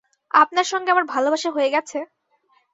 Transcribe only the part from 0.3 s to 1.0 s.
আপনার সঙ্গে